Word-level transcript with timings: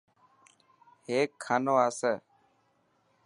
هيڪ 1.07 1.29
کانو 1.43 1.73
آسي. 1.87 2.13